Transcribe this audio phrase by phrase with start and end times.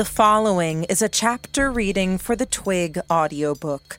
[0.00, 3.98] The following is a chapter reading for the Twig audiobook.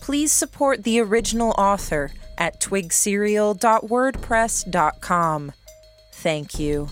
[0.00, 5.52] Please support the original author at twigserial.wordpress.com.
[6.12, 6.88] Thank you.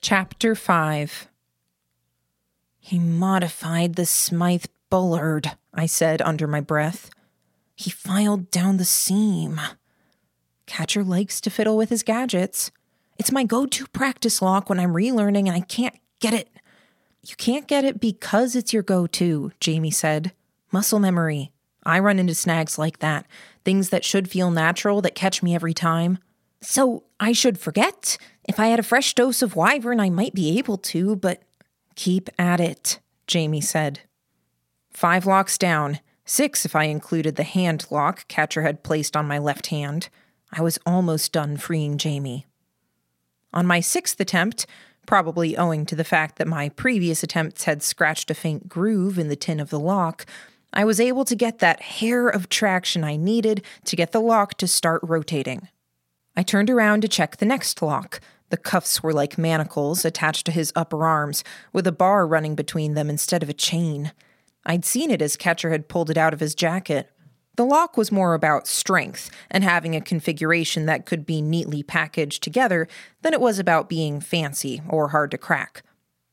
[0.00, 1.28] Chapter 5
[2.80, 7.10] He modified the Smythe Bullard, I said under my breath.
[7.76, 9.60] He filed down the seam.
[10.66, 12.70] Catcher likes to fiddle with his gadgets.
[13.18, 16.48] It's my go to practice lock when I'm relearning and I can't get it.
[17.26, 20.32] You can't get it because it's your go to, Jamie said.
[20.70, 21.52] Muscle memory.
[21.84, 23.26] I run into snags like that,
[23.64, 26.18] things that should feel natural that catch me every time.
[26.60, 28.18] So I should forget?
[28.48, 31.42] If I had a fresh dose of wyvern, I might be able to, but
[31.94, 34.00] keep at it, Jamie said.
[34.90, 39.38] Five locks down, six if I included the hand lock Catcher had placed on my
[39.38, 40.08] left hand.
[40.52, 42.46] I was almost done freeing Jamie.
[43.52, 44.66] On my sixth attempt,
[45.06, 49.28] probably owing to the fact that my previous attempts had scratched a faint groove in
[49.28, 50.26] the tin of the lock,
[50.72, 54.54] I was able to get that hair of traction I needed to get the lock
[54.58, 55.68] to start rotating.
[56.36, 58.20] I turned around to check the next lock.
[58.50, 62.94] The cuffs were like manacles attached to his upper arms, with a bar running between
[62.94, 64.12] them instead of a chain.
[64.66, 67.10] I'd seen it as Catcher had pulled it out of his jacket.
[67.56, 72.42] The lock was more about strength and having a configuration that could be neatly packaged
[72.42, 72.86] together
[73.22, 75.82] than it was about being fancy or hard to crack.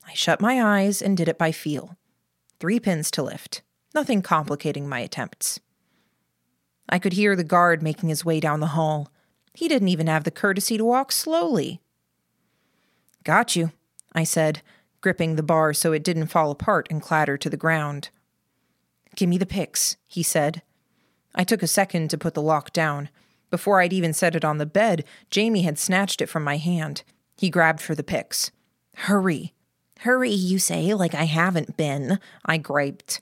[0.06, 1.98] I shut my eyes and did it by feel.
[2.60, 3.62] Three pins to lift,
[3.96, 5.62] nothing complicating my attempts.
[6.90, 9.10] I could hear the guard making his way down the hall.
[9.54, 11.80] He didn't even have the courtesy to walk slowly.
[13.24, 13.72] Got you,
[14.14, 14.62] I said,
[15.00, 18.10] gripping the bar so it didn't fall apart and clatter to the ground.
[19.16, 20.62] Give me the picks, he said,
[21.36, 23.10] I took a second to put the lock down.
[23.50, 27.04] Before I'd even set it on the bed, Jamie had snatched it from my hand.
[27.38, 28.52] He grabbed for the picks.
[28.96, 29.54] Hurry.
[30.00, 33.22] Hurry, you say, like I haven't been, I griped.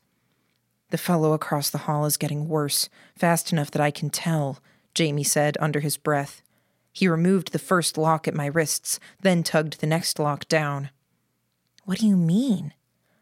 [0.89, 4.59] The fellow across the hall is getting worse, fast enough that I can tell,
[4.93, 6.41] Jamie said under his breath.
[6.91, 10.89] He removed the first lock at my wrists, then tugged the next lock down.
[11.85, 12.73] What do you mean?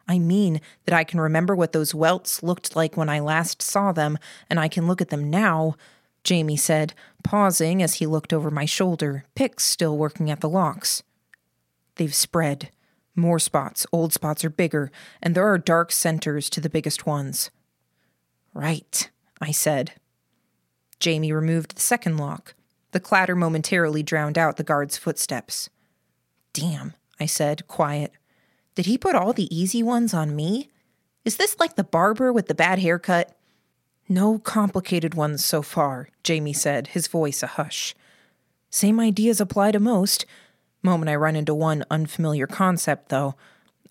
[0.09, 3.91] I mean that I can remember what those welts looked like when I last saw
[3.91, 4.17] them,
[4.49, 5.75] and I can look at them now,
[6.23, 11.03] Jamie said, pausing as he looked over my shoulder, picks still working at the locks.
[11.95, 12.71] They've spread.
[13.15, 17.51] More spots, old spots are bigger, and there are dark centers to the biggest ones.
[18.51, 19.93] Right, I said.
[20.99, 22.55] Jamie removed the second lock.
[22.93, 25.69] The clatter momentarily drowned out the guard's footsteps.
[26.51, 28.11] Damn, I said, quiet.
[28.79, 30.69] Did he put all the easy ones on me?
[31.25, 33.37] Is this like the barber with the bad haircut?
[34.07, 37.93] No complicated ones so far, Jamie said, his voice a hush.
[38.69, 40.25] Same ideas apply to most.
[40.81, 43.35] Moment I run into one unfamiliar concept, though,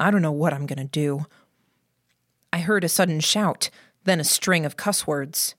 [0.00, 1.26] I don't know what I'm to do.
[2.50, 3.69] I heard a sudden shout,
[4.05, 5.55] then a string of cuss words.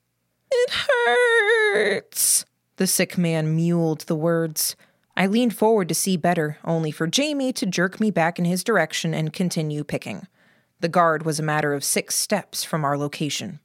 [0.52, 2.46] It hurts,
[2.78, 4.76] the sick man mewled the words.
[5.20, 8.64] I leaned forward to see better, only for Jamie to jerk me back in his
[8.64, 10.28] direction and continue picking.
[10.80, 13.60] The guard was a matter of six steps from our location.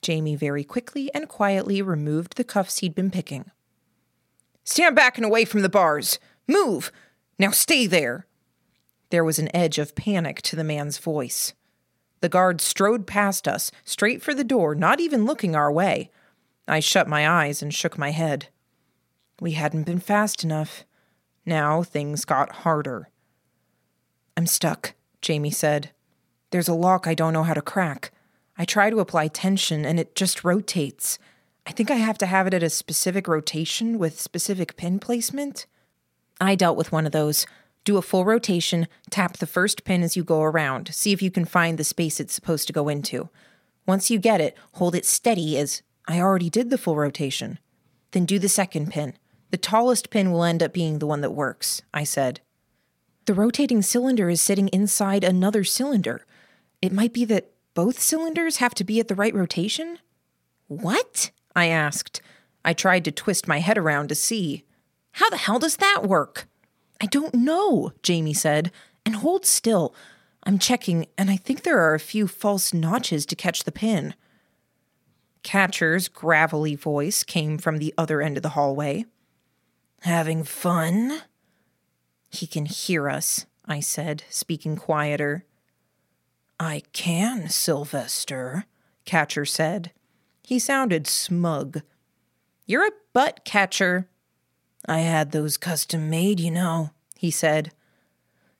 [0.00, 3.50] Jamie very quickly and quietly removed the cuffs he'd been picking.
[4.64, 6.18] Stand back and away from the bars!
[6.48, 6.90] Move!
[7.38, 8.26] Now stay there!
[9.10, 11.52] There was an edge of panic to the man's voice.
[12.20, 16.10] The guard strode past us, straight for the door, not even looking our way.
[16.66, 18.48] I shut my eyes and shook my head.
[19.40, 20.84] We hadn't been fast enough.
[21.44, 23.10] Now things got harder.
[24.36, 25.90] I'm stuck, Jamie said.
[26.50, 28.12] There's a lock I don't know how to crack.
[28.56, 31.18] I try to apply tension and it just rotates.
[31.66, 35.66] I think I have to have it at a specific rotation with specific pin placement.
[36.40, 37.46] I dealt with one of those.
[37.84, 41.30] Do a full rotation, tap the first pin as you go around, see if you
[41.30, 43.28] can find the space it's supposed to go into.
[43.86, 47.58] Once you get it, hold it steady as I already did the full rotation.
[48.12, 49.14] Then do the second pin.
[49.54, 52.40] The tallest pin will end up being the one that works, I said.
[53.26, 56.26] The rotating cylinder is sitting inside another cylinder.
[56.82, 60.00] It might be that both cylinders have to be at the right rotation?
[60.66, 61.30] What?
[61.54, 62.20] I asked.
[62.64, 64.64] I tried to twist my head around to see.
[65.12, 66.48] How the hell does that work?
[67.00, 68.72] I don't know, Jamie said.
[69.06, 69.94] And hold still.
[70.42, 74.14] I'm checking, and I think there are a few false notches to catch the pin.
[75.44, 79.04] Catcher's gravelly voice came from the other end of the hallway.
[80.04, 81.22] Having fun?
[82.28, 85.46] He can hear us, I said, speaking quieter.
[86.60, 88.66] I can, Sylvester,
[89.06, 89.92] Catcher said.
[90.42, 91.80] He sounded smug.
[92.66, 94.10] You're a butt catcher.
[94.86, 97.72] I had those custom made, you know, he said.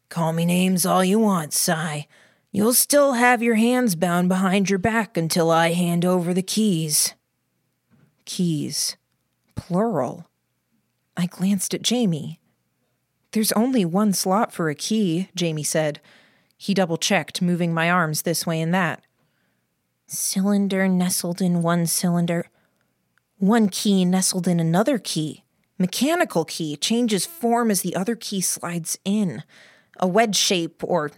[0.08, 2.06] Call me names all you want, Sy.
[2.52, 7.12] You'll still have your hands bound behind your back until I hand over the keys.
[8.24, 8.96] Keys.
[9.56, 10.26] Plural.
[11.16, 12.40] I glanced at Jamie.
[13.32, 16.00] There's only one slot for a key, Jamie said.
[16.56, 19.02] He double checked, moving my arms this way and that.
[20.06, 22.46] Cylinder nestled in one cylinder.
[23.38, 25.44] One key nestled in another key.
[25.78, 29.42] Mechanical key changes form as the other key slides in.
[29.98, 31.10] A wedge shape or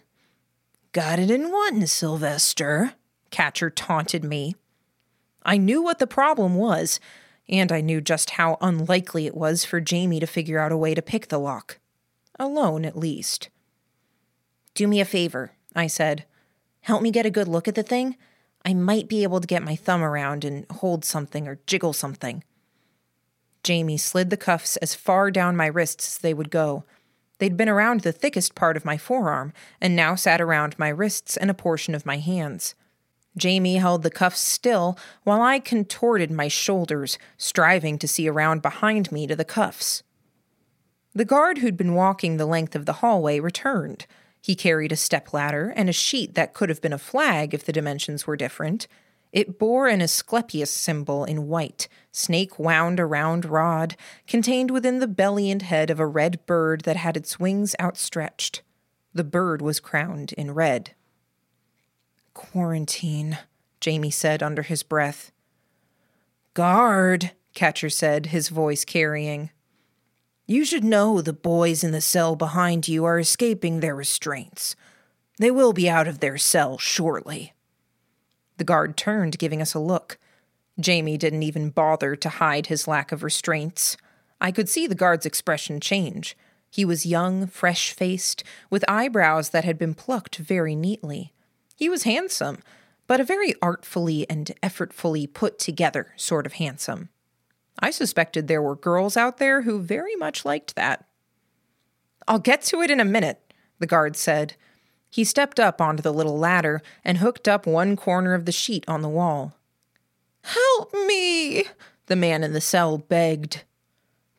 [0.92, 2.94] Got it in one, Sylvester,
[3.30, 4.54] Catcher taunted me.
[5.44, 6.98] I knew what the problem was,
[7.48, 10.94] and I knew just how unlikely it was for Jamie to figure out a way
[10.94, 11.78] to pick the lock.
[12.38, 13.48] Alone, at least.
[14.74, 16.24] Do me a favor, I said.
[16.80, 18.16] Help me get a good look at the thing.
[18.64, 22.42] I might be able to get my thumb around and hold something or jiggle something.
[23.62, 26.84] Jamie slid the cuffs as far down my wrists as they would go,
[27.38, 31.36] They'd been around the thickest part of my forearm, and now sat around my wrists
[31.36, 32.74] and a portion of my hands.
[33.36, 39.12] Jamie held the cuffs still while I contorted my shoulders, striving to see around behind
[39.12, 40.02] me to the cuffs.
[41.14, 44.06] The guard who'd been walking the length of the hallway returned.
[44.42, 47.72] He carried a stepladder and a sheet that could have been a flag if the
[47.72, 48.86] dimensions were different.
[49.32, 53.96] It bore an Asclepius symbol in white, snake wound around rod,
[54.26, 58.62] contained within the belly and head of a red bird that had its wings outstretched.
[59.12, 60.92] The bird was crowned in red.
[62.36, 63.38] Quarantine,
[63.80, 65.32] Jamie said under his breath.
[66.52, 69.48] Guard, Catcher said, his voice carrying.
[70.46, 74.76] You should know the boys in the cell behind you are escaping their restraints.
[75.38, 77.54] They will be out of their cell shortly.
[78.58, 80.18] The guard turned, giving us a look.
[80.78, 83.96] Jamie didn't even bother to hide his lack of restraints.
[84.42, 86.36] I could see the guard's expression change.
[86.70, 91.32] He was young, fresh faced, with eyebrows that had been plucked very neatly.
[91.76, 92.58] He was handsome,
[93.06, 97.10] but a very artfully and effortfully put together sort of handsome.
[97.78, 101.04] I suspected there were girls out there who very much liked that.
[102.26, 104.56] I'll get to it in a minute, the guard said,
[105.10, 108.84] he stepped up onto the little ladder and hooked up one corner of the sheet
[108.88, 109.54] on the wall.
[110.42, 111.64] Help me!
[112.06, 113.64] The man in the cell begged.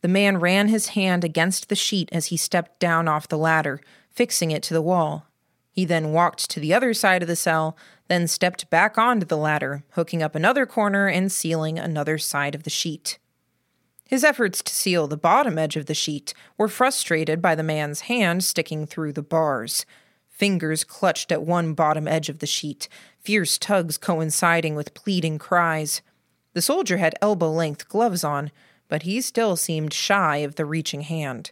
[0.01, 3.81] The man ran his hand against the sheet as he stepped down off the ladder,
[4.09, 5.26] fixing it to the wall.
[5.77, 7.77] He then walked to the other side of the cell,
[8.07, 12.63] then stepped back onto the ladder, hooking up another corner and sealing another side of
[12.63, 13.19] the sheet.
[14.03, 18.01] His efforts to seal the bottom edge of the sheet were frustrated by the man's
[18.01, 19.85] hand sticking through the bars.
[20.31, 22.89] Fingers clutched at one bottom edge of the sheet,
[23.19, 26.01] fierce tugs coinciding with pleading cries.
[26.53, 28.49] The soldier had elbow length gloves on,
[28.87, 31.51] but he still seemed shy of the reaching hand.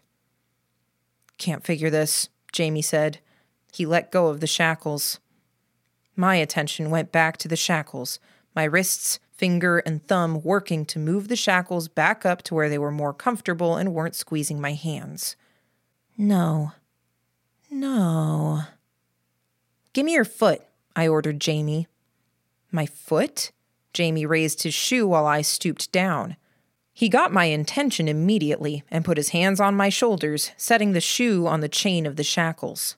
[1.37, 3.19] Can't figure this, Jamie said.
[3.75, 5.19] He let go of the shackles.
[6.15, 8.19] My attention went back to the shackles,
[8.55, 12.77] my wrists, finger, and thumb working to move the shackles back up to where they
[12.77, 15.35] were more comfortable and weren't squeezing my hands.
[16.17, 16.71] No.
[17.69, 18.61] No.
[19.91, 20.61] Give me your foot,
[20.95, 21.89] I ordered Jamie.
[22.71, 23.51] My foot?
[23.91, 26.37] Jamie raised his shoe while I stooped down.
[26.93, 31.45] He got my intention immediately and put his hands on my shoulders, setting the shoe
[31.45, 32.95] on the chain of the shackles.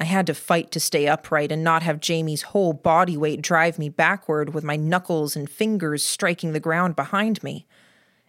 [0.00, 3.80] I had to fight to stay upright and not have Jamie's whole body weight drive
[3.80, 7.66] me backward with my knuckles and fingers striking the ground behind me.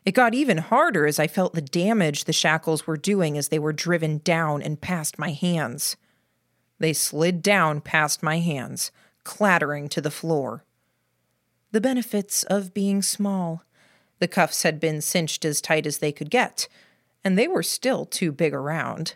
[0.03, 3.59] It got even harder as I felt the damage the shackles were doing as they
[3.59, 5.95] were driven down and past my hands.
[6.79, 8.91] They slid down past my hands,
[9.23, 10.65] clattering to the floor.
[11.71, 13.63] The benefits of being small.
[14.17, 16.67] The cuffs had been cinched as tight as they could get,
[17.23, 19.13] and they were still too big around.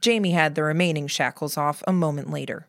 [0.00, 2.66] Jamie had the remaining shackles off a moment later.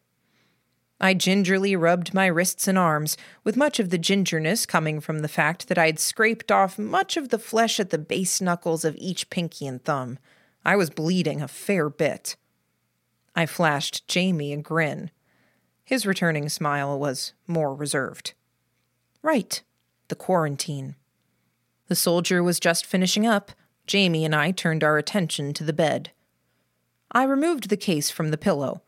[1.00, 5.28] I gingerly rubbed my wrists and arms, with much of the gingerness coming from the
[5.28, 9.32] fact that I'd scraped off much of the flesh at the base knuckles of each
[9.32, 10.20] pinky and thumb.
[10.64, 12.36] I was bleeding a fair bit.
[13.36, 15.10] I flashed Jamie a grin.
[15.84, 18.34] His returning smile was more reserved.
[19.24, 19.64] Right,
[20.08, 20.96] the quarantine.
[21.88, 23.52] The soldier was just finishing up.
[23.88, 26.12] Jamie and I turned our attention to the bed.
[27.12, 28.82] I removed the case from the pillow.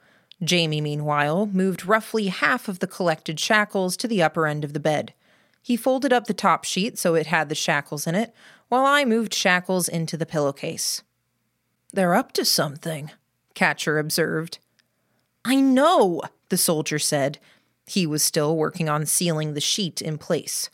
[0.44, 4.80] Jamie, meanwhile, moved roughly half of the collected shackles to the upper end of the
[4.80, 5.14] bed.
[5.62, 8.34] He folded up the top sheet so it had the shackles in it,
[8.68, 11.04] while I moved shackles into the pillowcase.
[11.94, 13.12] They're up to something,
[13.54, 14.60] Catcher observed.
[15.46, 17.40] I know, the soldier said.
[17.86, 20.70] He was still working on sealing the sheet in place.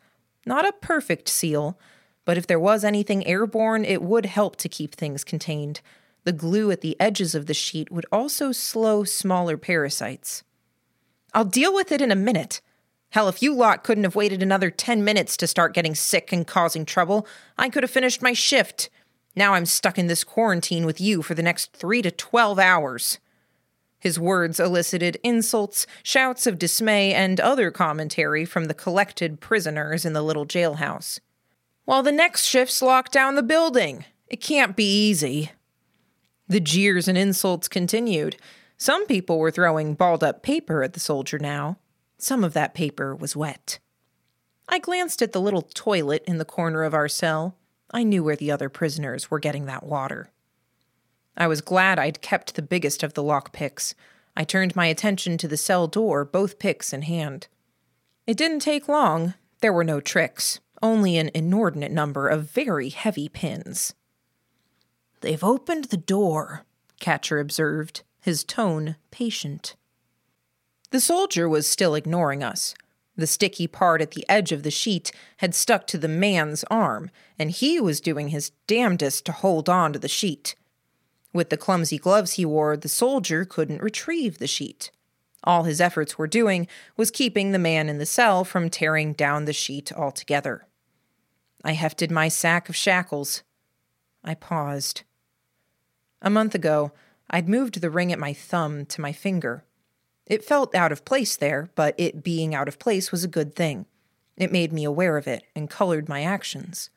[0.45, 1.77] Not a perfect seal,
[2.25, 5.81] but if there was anything airborne, it would help to keep things contained.
[6.29, 10.43] The glue at the edges of the sheet would also slow smaller parasites.
[11.33, 12.62] I'll deal with it in a minute.
[13.09, 16.45] Hell, if you lot couldn't have waited another 10 minutes to start getting sick and
[16.45, 17.25] causing trouble,
[17.57, 18.91] I could have finished my shift.
[19.36, 23.17] Now I'm stuck in this quarantine with you for the next three to 12 hours.
[23.98, 30.13] His words elicited insults, shouts of dismay, and other commentary from the collected prisoners in
[30.13, 31.19] the little jailhouse.
[31.86, 34.05] While the next shift's locked down the building.
[34.27, 35.53] It can't be easy.
[36.49, 38.35] The jeers and insults continued.
[38.75, 41.77] Some people were throwing balled up paper at the soldier now.
[42.17, 43.77] Some of that paper was wet.
[44.67, 47.55] I glanced at the little toilet in the corner of our cell.
[47.91, 50.31] I knew where the other prisoners were getting that water.
[51.37, 53.93] I was glad I'd kept the biggest of the lock picks.
[54.35, 57.47] I turned my attention to the cell door, both picks in hand.
[58.25, 59.35] It didn't take long.
[59.61, 63.93] There were no tricks, only an inordinate number of very heavy pins.
[65.21, 66.65] They've opened the door,
[66.99, 69.75] Catcher observed, his tone patient.
[70.91, 72.73] The soldier was still ignoring us.
[73.15, 77.11] The sticky part at the edge of the sheet had stuck to the man's arm,
[77.38, 80.55] and he was doing his damnedest to hold on to the sheet.
[81.33, 84.89] With the clumsy gloves he wore, the soldier couldn't retrieve the sheet.
[85.43, 89.45] All his efforts were doing was keeping the man in the cell from tearing down
[89.45, 90.65] the sheet altogether.
[91.63, 93.43] I hefted my sack of shackles.
[94.23, 95.03] I paused.
[96.21, 96.91] A month ago,
[97.29, 99.63] I'd moved the ring at my thumb to my finger.
[100.25, 103.55] It felt out of place there, but it being out of place was a good
[103.55, 103.85] thing.
[104.38, 106.89] It made me aware of it and colored my actions.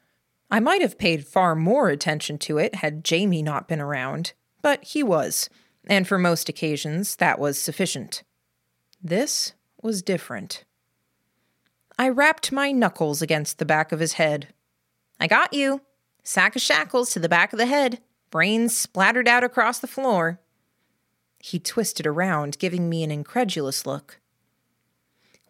[0.50, 4.84] I might have paid far more attention to it had Jamie not been around, but
[4.84, 5.48] he was,
[5.86, 8.22] and for most occasions that was sufficient.
[9.02, 10.64] This was different.
[11.98, 14.48] I rapped my knuckles against the back of his head.
[15.18, 15.80] I got you.
[16.22, 18.00] Sack of shackles to the back of the head.
[18.32, 20.40] Brains splattered out across the floor.
[21.38, 24.20] He twisted around, giving me an incredulous look.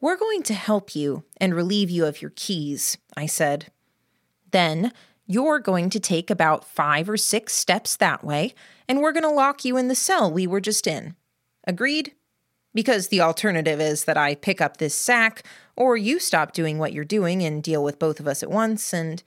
[0.00, 3.70] We're going to help you and relieve you of your keys, I said.
[4.50, 4.92] Then
[5.28, 8.52] you're going to take about five or six steps that way,
[8.88, 11.14] and we're going to lock you in the cell we were just in.
[11.64, 12.16] Agreed?
[12.74, 15.44] Because the alternative is that I pick up this sack,
[15.76, 18.92] or you stop doing what you're doing and deal with both of us at once,
[18.92, 19.22] and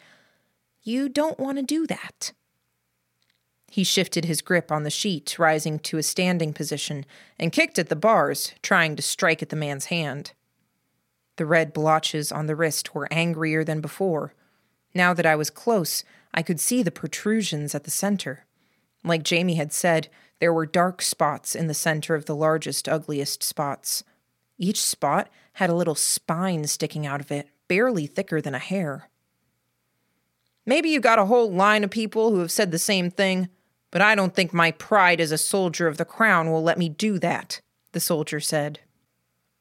[0.84, 2.34] you don't want to do that.
[3.70, 7.06] He shifted his grip on the sheet, rising to a standing position,
[7.40, 10.32] and kicked at the bars, trying to strike at the man's hand.
[11.38, 14.34] The red blotches on the wrist were angrier than before.
[14.94, 16.04] Now that I was close,
[16.34, 18.46] I could see the protrusions at the center.
[19.04, 20.08] Like Jamie had said,
[20.40, 24.04] there were dark spots in the center of the largest, ugliest spots.
[24.58, 29.10] Each spot had a little spine sticking out of it, barely thicker than a hair.
[30.66, 33.50] Maybe you got a whole line of people who have said the same thing,
[33.92, 36.90] but I don't think my pride as a soldier of the crown will let me
[36.90, 38.80] do that, the soldier said.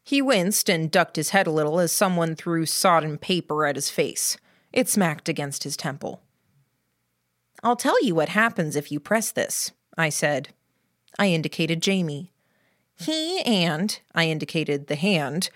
[0.02, 3.90] He winced and ducked his head a little as someone threw sodden paper at his
[3.90, 4.36] face.
[4.72, 6.20] It smacked against his temple.
[7.62, 10.50] I'll tell you what happens if you press this, I said.
[11.18, 12.32] I indicated Jamie.
[12.96, 15.48] He and, I indicated the hand,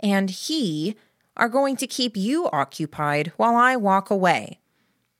[0.00, 0.96] and he
[1.36, 4.60] are going to keep you occupied while I walk away.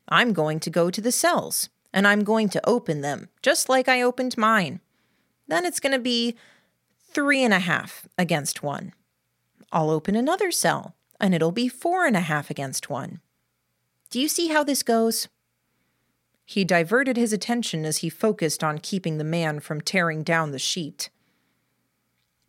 [0.08, 3.88] I'm going to go to the cells and I'm going to open them, just like
[3.88, 4.80] I opened mine.
[5.46, 6.36] Then it's going to be
[7.12, 8.92] three and a half against one.
[9.70, 13.20] I'll open another cell, and it'll be four and a half against one.
[14.10, 15.28] Do you see how this goes?
[16.44, 20.58] He diverted his attention as he focused on keeping the man from tearing down the
[20.58, 21.10] sheet.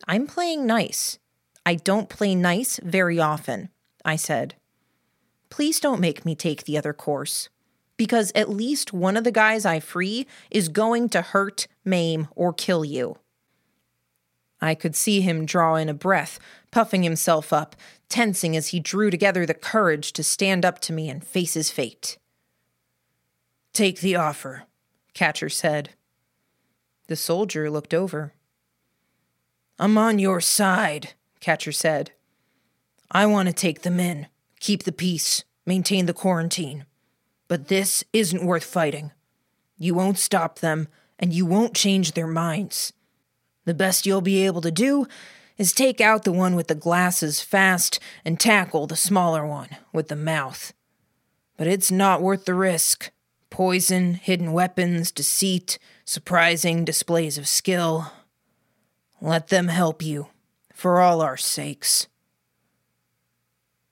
[0.06, 1.18] I'm playing nice.
[1.64, 3.70] I don't play nice very often,
[4.04, 4.56] I said.
[5.50, 7.48] Please don't make me take the other course
[7.96, 12.52] because at least one of the guys I free is going to hurt, maim, or
[12.52, 13.18] kill you.
[14.60, 16.38] I could see him draw in a breath,
[16.70, 17.76] puffing himself up,
[18.08, 21.70] tensing as he drew together the courage to stand up to me and face his
[21.70, 22.18] fate.
[23.72, 24.64] Take the offer,
[25.12, 25.90] Catcher said.
[27.08, 28.32] The soldier looked over.
[29.78, 32.12] I'm on your side, Catcher said.
[33.10, 34.26] I want to take them in,
[34.66, 36.86] keep the peace, maintain the quarantine.
[37.46, 39.12] But this isn't worth fighting.
[39.78, 40.88] You won't stop them,
[41.20, 42.92] and you won't change their minds.
[43.64, 45.06] The best you'll be able to do
[45.56, 50.08] is take out the one with the glasses fast and tackle the smaller one with
[50.08, 50.72] the mouth.
[51.56, 53.12] But it's not worth the risk.
[53.50, 58.10] Poison, hidden weapons, deceit, surprising displays of skill.
[59.20, 60.26] Let them help you,
[60.74, 62.08] for all our sakes.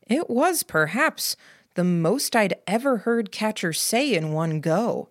[0.06, 1.36] It was perhaps
[1.74, 5.08] the most I'd ever heard Catcher say in one go.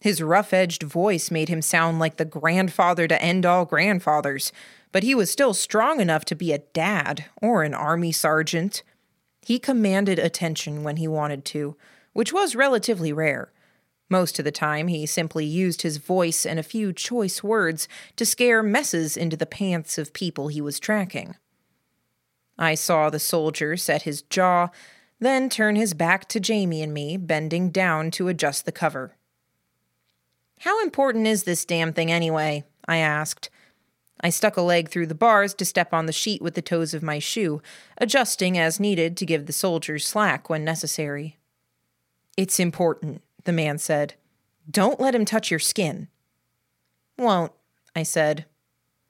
[0.00, 4.50] His rough edged voice made him sound like the grandfather to end all grandfathers,
[4.92, 8.82] but he was still strong enough to be a dad or an army sergeant.
[9.42, 11.76] He commanded attention when he wanted to,
[12.12, 13.52] which was relatively rare.
[14.08, 18.26] Most of the time, he simply used his voice and a few choice words to
[18.26, 21.36] scare messes into the pants of people he was tracking.
[22.60, 24.68] I saw the soldier set his jaw,
[25.18, 29.16] then turn his back to Jamie and me, bending down to adjust the cover.
[30.60, 32.64] How important is this damn thing anyway?
[32.86, 33.48] I asked.
[34.20, 36.92] I stuck a leg through the bars to step on the sheet with the toes
[36.92, 37.62] of my shoe,
[37.96, 41.38] adjusting as needed to give the soldiers slack when necessary.
[42.36, 44.14] It's important, the man said.
[44.70, 46.08] Don't let him touch your skin.
[47.16, 47.52] Won't,
[47.96, 48.44] I said.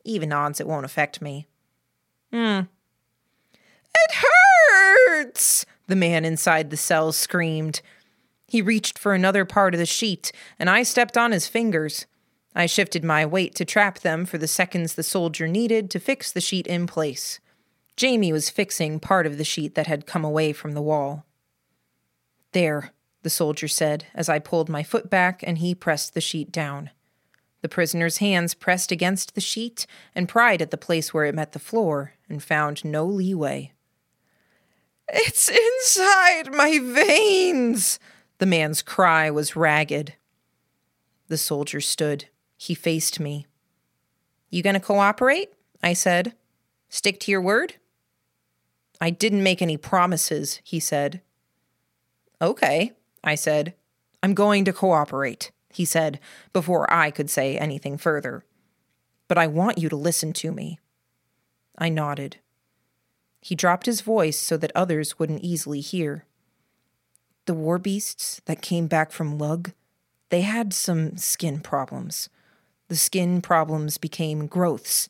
[0.05, 1.49] Even odds it won't affect me.
[2.33, 2.61] Hmm.
[4.05, 5.67] It hurts!
[5.87, 7.83] The man inside the cell screamed.
[8.47, 12.07] He reached for another part of the sheet, and I stepped on his fingers.
[12.55, 16.33] I shifted my weight to trap them for the seconds the soldier needed to fix
[16.33, 17.39] the sheet in place.
[17.97, 21.27] Jamie was fixing part of the sheet that had come away from the wall.
[22.53, 22.93] There,
[23.23, 26.91] the soldier said as I pulled my foot back and he pressed the sheet down.
[27.63, 31.53] The prisoner's hands pressed against the sheet and pried at the place where it met
[31.53, 33.73] the floor and found no leeway.
[35.13, 37.99] It's inside my veins,
[38.39, 40.15] the man's cry was ragged.
[41.29, 42.27] The soldier stood.
[42.57, 43.47] He faced me.
[44.51, 45.53] You gonna cooperate?
[45.83, 46.35] I said.
[46.89, 47.75] Stick to your word?
[49.01, 51.23] I didn't make any promises, he said.
[52.43, 52.93] Okay,
[53.25, 53.75] I said.
[54.23, 56.21] I'm going to cooperate, he said,
[56.53, 58.45] before I could say anything further.
[59.29, 60.79] But I want you to listen to me.
[61.79, 62.39] I nodded.
[63.41, 66.27] He dropped his voice so that others wouldn't easily hear
[67.51, 69.73] the war beasts that came back from Lugh,
[70.29, 72.29] they had some skin problems.
[72.87, 75.09] The skin problems became growths,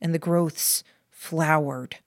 [0.00, 1.98] and the growths flowered.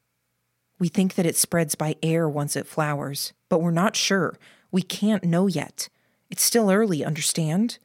[0.79, 4.37] We think that it spreads by air once it flowers, but we're not sure.
[4.69, 5.87] We can't know yet.
[6.29, 7.79] It's still early, understand?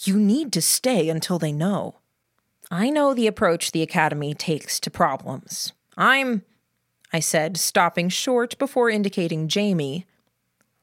[0.00, 2.00] You need to stay until they know.
[2.72, 5.72] I know the approach the Academy takes to problems.
[5.96, 6.42] I'm.
[7.16, 10.04] I said, stopping short before indicating Jamie,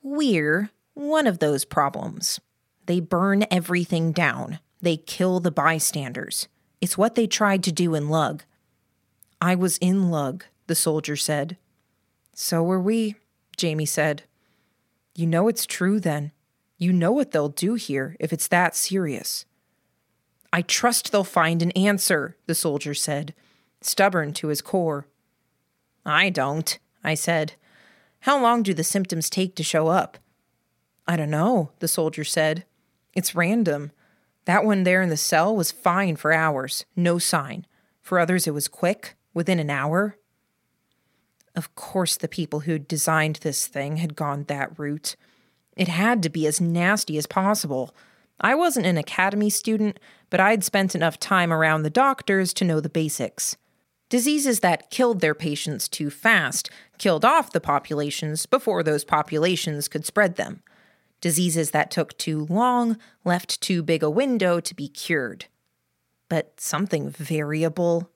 [0.02, 2.40] we're one of those problems.
[2.88, 6.48] They burn everything down, they kill the bystanders.
[6.82, 8.44] It's what they tried to do in Lugh.
[9.40, 11.56] I was in Lugh, the soldier said.
[12.34, 13.14] So were we,
[13.56, 14.24] Jamie said.
[15.14, 16.32] You know it's true then.
[16.80, 19.46] You know what they'll do here if it's that serious.
[20.52, 23.36] I trust they'll find an answer, the soldier said,
[23.82, 25.06] stubborn to his core.
[26.06, 27.54] I don't, I said.
[28.22, 30.18] How long do the symptoms take to show up?
[31.08, 32.66] I don't know, the soldier said.
[33.14, 33.92] It's random.
[34.46, 37.66] That one there in the cell was fine for hours, no sign.
[38.02, 40.18] For others, it was quick, within an hour.
[41.56, 45.16] Of course, the people who designed this thing had gone that route.
[45.76, 47.96] It had to be as nasty as possible.
[48.40, 52.80] I wasn't an academy student, but I'd spent enough time around the doctors to know
[52.80, 53.56] the basics.
[54.14, 60.06] Diseases that killed their patients too fast killed off the populations before those populations could
[60.06, 60.62] spread them.
[61.20, 65.46] Diseases that took too long left too big a window to be cured.
[66.30, 68.12] But something variable.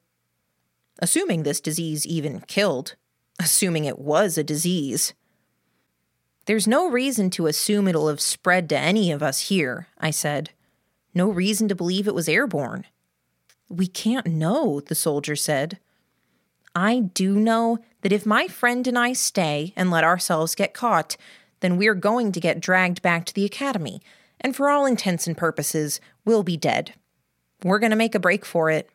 [0.99, 2.93] Assuming this disease even killed,
[3.39, 5.15] assuming it was a disease.
[6.45, 10.51] There's no reason to assume it'll have spread to any of us here, I said.
[11.15, 12.85] No reason to believe it was airborne.
[13.67, 15.79] We can't know, the soldier said.
[16.77, 21.17] I do know that if my friend and I stay and let ourselves get caught,
[21.59, 23.99] then we're going to get dragged back to the academy,
[24.39, 26.93] and for all intents and purposes, we'll be dead.
[27.63, 28.91] We're going to make a break for it.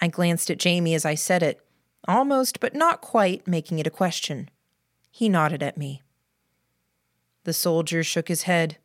[0.00, 1.64] I glanced at Jamie as I said it,
[2.08, 4.50] almost but not quite making it a question.
[5.12, 6.02] He nodded at me.
[7.44, 8.78] The soldier shook his head.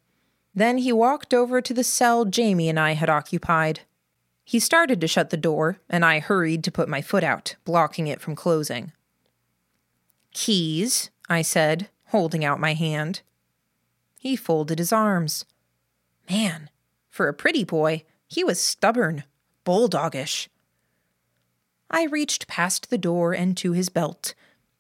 [0.53, 3.79] Then he walked over to the cell Jamie and I had occupied.
[4.49, 8.07] He started to shut the door, and I hurried to put my foot out, blocking
[8.07, 8.93] it from closing.
[10.33, 13.21] Keys, I said, holding out my hand.
[14.17, 15.45] He folded his arms.
[16.27, 16.71] Man,
[17.11, 19.23] for a pretty boy, he was stubborn,
[19.65, 20.47] bulldogish.
[21.91, 24.33] I reached past the door and to his belt.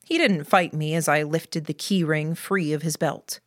[0.03, 3.39] He didn't fight me as I lifted the key ring free of his belt.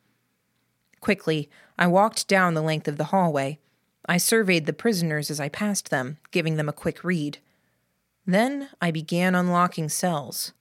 [1.00, 3.58] Quickly, I walked down the length of the hallway,
[4.06, 7.38] I surveyed the prisoners as I passed them, giving them a quick read.
[8.26, 10.52] Then I began unlocking cells.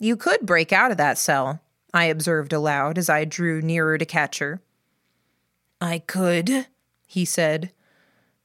[0.00, 1.60] You could break out of that cell,
[1.92, 4.60] I observed aloud as I drew nearer to Catcher.
[5.80, 6.66] I could,
[7.06, 7.72] he said,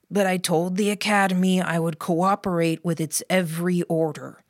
[0.10, 4.44] but I told the Academy I would cooperate with its every order.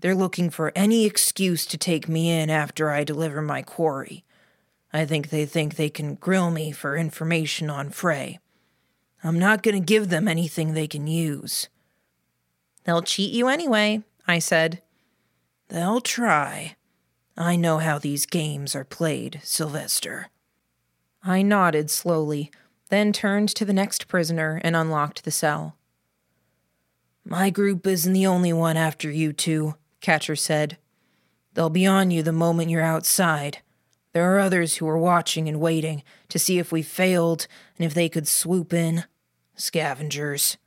[0.00, 4.24] They're looking for any excuse to take me in after I deliver my quarry.
[4.92, 8.38] I think they think they can grill me for information on Fray.
[9.26, 11.68] I'm not going to give them anything they can use.
[12.84, 14.82] They'll cheat you anyway, I said.
[15.66, 16.76] They'll try.
[17.36, 20.28] I know how these games are played, Sylvester.
[21.24, 22.52] I nodded slowly,
[22.88, 25.76] then turned to the next prisoner and unlocked the cell.
[27.24, 30.78] My group isn't the only one after you two, Catcher said.
[31.54, 33.58] They'll be on you the moment you're outside.
[34.12, 37.92] There are others who are watching and waiting to see if we failed and if
[37.92, 39.02] they could swoop in.
[39.56, 40.58] Scavengers.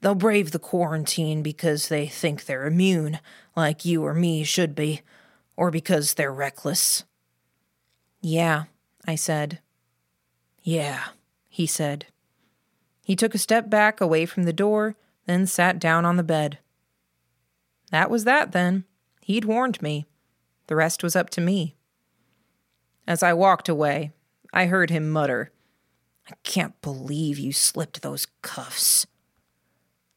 [0.00, 3.20] They'll brave the quarantine because they think they're immune,
[3.54, 5.02] like you or me should be,
[5.56, 7.04] or because they're reckless.
[8.22, 8.64] Yeah,
[9.06, 9.60] I said.
[10.62, 11.08] Yeah,
[11.48, 12.06] he said.
[13.04, 16.58] He took a step back away from the door, then sat down on the bed.
[17.90, 18.84] That was that, then.
[19.20, 20.06] He'd warned me.
[20.68, 21.74] The rest was up to me.
[23.06, 24.12] As I walked away,
[24.52, 25.50] I heard him mutter,
[26.30, 29.06] I can't believe you slipped those cuffs.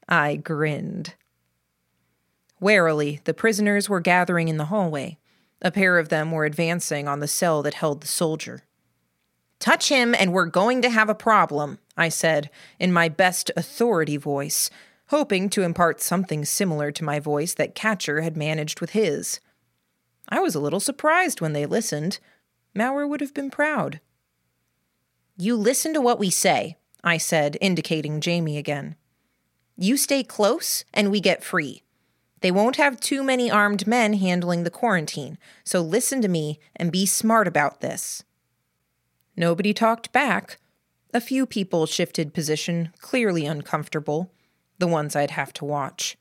[0.08, 1.16] I grinned.
[2.60, 5.18] Warily, the prisoners were gathering in the hallway.
[5.62, 8.64] A pair of them were advancing on the cell that held the soldier.
[9.60, 12.50] Touch him, and we're going to have a problem, I said,
[12.80, 14.70] in my best authority voice,
[15.08, 19.40] hoping to impart something similar to my voice that Catcher had managed with his.
[20.28, 22.20] I was a little surprised when they listened.
[22.76, 24.00] Mauer would have been proud.
[25.36, 28.96] You listen to what we say, I said, indicating Jamie again.
[29.76, 31.82] You stay close, and we get free.
[32.42, 36.92] They won't have too many armed men handling the quarantine, so listen to me and
[36.92, 38.24] be smart about this.
[39.36, 40.60] Nobody talked back.
[41.14, 44.32] A few people shifted position, clearly uncomfortable,
[44.78, 46.18] the ones I'd have to watch.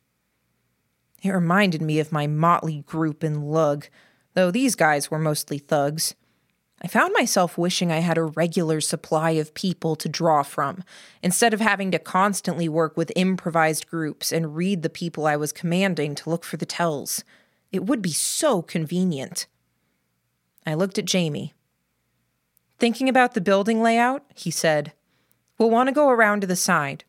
[1.22, 3.88] It reminded me of my motley group in Lugh,
[4.34, 6.14] though these guys were mostly thugs.
[6.84, 10.82] I found myself wishing I had a regular supply of people to draw from,
[11.22, 15.52] instead of having to constantly work with improvised groups and read the people I was
[15.52, 17.22] commanding to look for the tells.
[17.70, 19.46] It would be so convenient.
[20.66, 21.54] I looked at Jamie.
[22.80, 24.92] Thinking about the building layout, he said,
[25.58, 27.04] We'll want to go around to the side.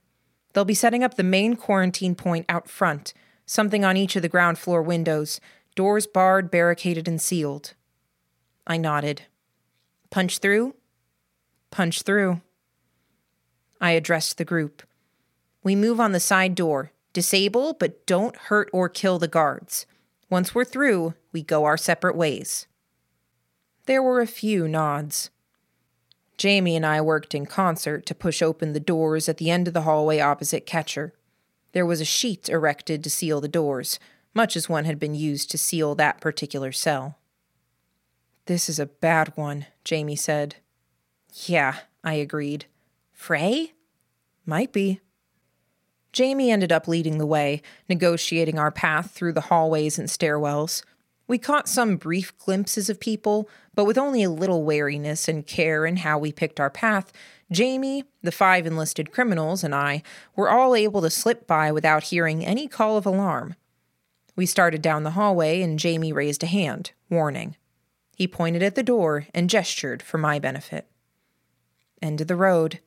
[0.54, 3.12] They'll be setting up the main quarantine point out front,
[3.48, 5.42] something on each of the ground floor windows,
[5.76, 7.74] doors barred, barricaded, and sealed.
[8.68, 9.24] I nodded.
[10.13, 10.76] Punch through?
[11.71, 12.39] Punch through.
[13.82, 14.84] I addressed the group.
[15.63, 16.91] We move on the side door.
[17.13, 19.88] Disable, but don't hurt or kill the guards.
[20.30, 22.67] Once we're through, we go our separate ways.
[23.88, 25.32] There were a few nods.
[26.38, 29.73] Jamie and I worked in concert to push open the doors at the end of
[29.73, 31.15] the hallway opposite Catcher.
[31.71, 33.97] There was a sheet erected to seal the doors,
[34.36, 37.17] much as one had been used to seal that particular cell.
[38.46, 40.58] This is a bad one, Jamie said.
[41.46, 42.66] Yeah, I agreed.
[43.14, 43.72] Fray?
[44.46, 45.00] Might be.
[46.12, 50.84] Jamie ended up leading the way, negotiating our path through the hallways and stairwells.
[51.26, 55.86] We caught some brief glimpses of people, but with only a little wariness and care
[55.86, 57.14] in how we picked our path,
[57.50, 60.04] Jamie, the five enlisted criminals, and I
[60.36, 63.56] were all able to slip by without hearing any call of alarm.
[64.36, 67.56] We started down the hallway, and Jamie raised a hand, warning.
[68.15, 70.88] He pointed at the door and gestured for my benefit.
[72.02, 72.80] End of the road.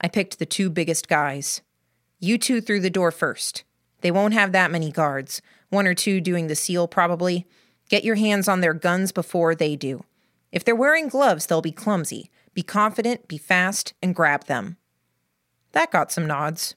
[0.00, 1.60] I picked the two biggest guys.
[2.18, 3.64] You two through the door first.
[4.00, 7.46] They won't have that many guards, one or two doing the seal probably.
[7.88, 10.04] Get your hands on their guns before they do.
[10.50, 12.30] If they're wearing gloves, they'll be clumsy.
[12.54, 14.76] Be confident, be fast, and grab them.
[15.72, 16.74] That got some nods.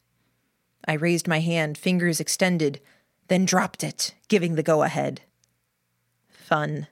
[0.87, 2.79] I raised my hand, fingers extended,
[3.27, 5.21] then dropped it, giving the go ahead.
[6.29, 6.87] Fun.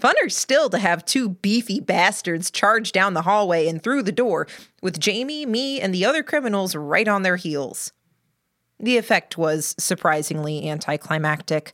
[0.00, 4.46] Funner still to have two beefy bastards charge down the hallway and through the door,
[4.80, 7.92] with Jamie, me, and the other criminals right on their heels.
[8.78, 11.72] The effect was surprisingly anticlimactic.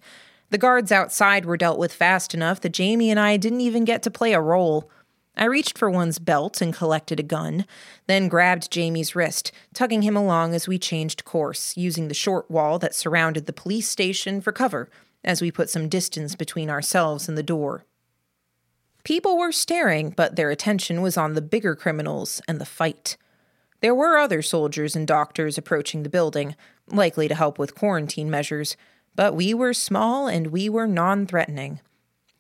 [0.48, 4.02] The guards outside were dealt with fast enough that Jamie and I didn't even get
[4.04, 4.90] to play a role.
[5.36, 7.66] I reached for one's belt and collected a gun,
[8.06, 12.78] then grabbed Jamie's wrist, tugging him along as we changed course, using the short wall
[12.78, 14.88] that surrounded the police station for cover
[15.22, 17.84] as we put some distance between ourselves and the door.
[19.04, 23.18] People were staring, but their attention was on the bigger criminals and the fight.
[23.80, 28.78] There were other soldiers and doctors approaching the building, likely to help with quarantine measures,
[29.14, 31.80] but we were small and we were non threatening.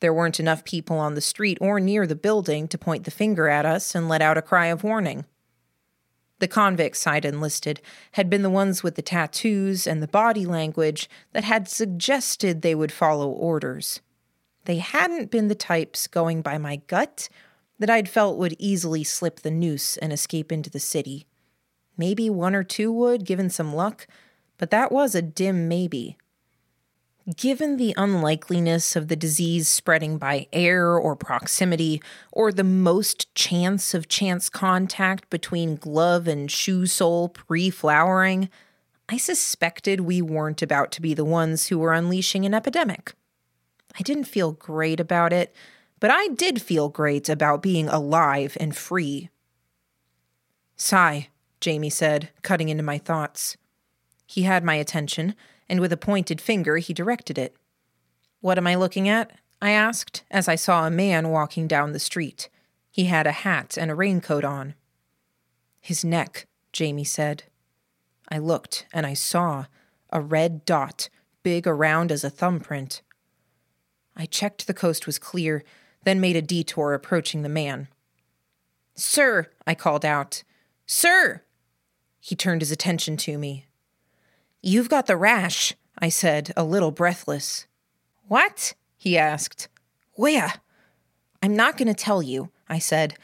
[0.00, 3.48] There weren't enough people on the street or near the building to point the finger
[3.48, 5.26] at us and let out a cry of warning.
[6.38, 11.10] The convicts I'd enlisted had been the ones with the tattoos and the body language
[11.32, 14.00] that had suggested they would follow orders.
[14.64, 17.28] They hadn't been the types going by my gut
[17.78, 21.26] that I'd felt would easily slip the noose and escape into the city.
[21.96, 24.06] Maybe one or two would, given some luck,
[24.58, 26.16] but that was a dim maybe.
[27.36, 33.94] Given the unlikeliness of the disease spreading by air or proximity, or the most chance
[33.94, 38.50] of chance contact between glove and shoe sole pre flowering,
[39.08, 43.14] I suspected we weren't about to be the ones who were unleashing an epidemic.
[43.98, 45.54] I didn't feel great about it,
[46.00, 49.30] but I did feel great about being alive and free.
[50.76, 51.28] Sy,
[51.60, 53.56] Jamie said, cutting into my thoughts.
[54.26, 55.34] He had my attention
[55.68, 57.56] and with a pointed finger he directed it.
[58.40, 59.32] What am I looking at?
[59.62, 62.50] I asked as I saw a man walking down the street.
[62.90, 64.74] He had a hat and a raincoat on.
[65.80, 67.44] His neck, Jamie said.
[68.28, 69.66] I looked and I saw
[70.10, 71.08] a red dot,
[71.42, 73.02] big around as a thumbprint.
[74.16, 75.64] I checked the coast was clear,
[76.04, 77.88] then made a detour approaching the man.
[78.94, 80.44] Sir, I called out.
[80.86, 81.42] Sir!
[82.20, 83.66] He turned his attention to me.
[84.62, 87.66] You've got the rash, I said, a little breathless.
[88.28, 88.74] What?
[88.96, 89.68] he asked.
[90.14, 90.54] Where?
[91.42, 93.18] I'm not going to tell you, I said,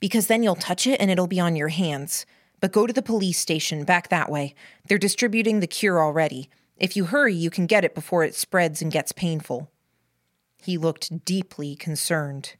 [0.00, 2.24] because then you'll touch it and it'll be on your hands.
[2.60, 4.54] But go to the police station back that way.
[4.88, 6.48] They're distributing the cure already.
[6.78, 9.70] If you hurry, you can get it before it spreads and gets painful.
[10.62, 12.54] He looked deeply concerned.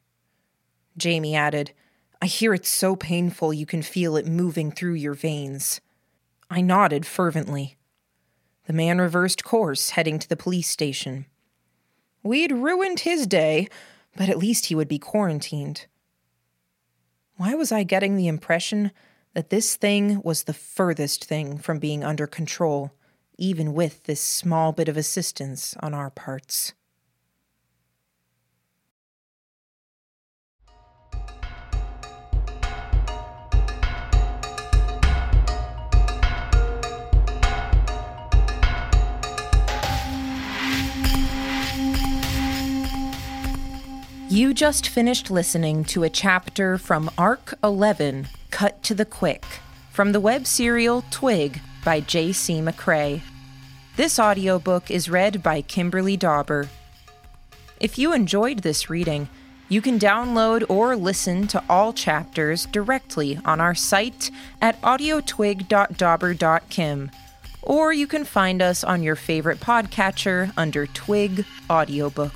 [0.97, 1.73] Jamie added,
[2.21, 5.81] I hear it's so painful you can feel it moving through your veins.
[6.49, 7.77] I nodded fervently.
[8.65, 11.25] The man reversed course, heading to the police station.
[12.23, 13.67] We'd ruined his day,
[14.15, 15.85] but at least he would be quarantined.
[17.35, 18.91] Why was I getting the impression
[19.33, 22.91] that this thing was the furthest thing from being under control,
[23.37, 26.73] even with this small bit of assistance on our parts?
[44.37, 49.43] You just finished listening to a chapter from Arc 11, Cut to the Quick,
[49.89, 52.61] from the web serial Twig by J.C.
[52.61, 53.21] McCrae.
[53.95, 56.69] This audiobook is read by Kimberly Dauber.
[57.79, 59.27] If you enjoyed this reading,
[59.69, 64.29] you can download or listen to all chapters directly on our site
[64.61, 67.11] at audiotwig.dauber.kim,
[67.63, 72.35] or you can find us on your favorite podcatcher under Twig Audiobook.